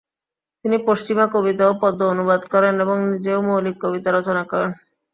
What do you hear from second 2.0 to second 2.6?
অনুবাদ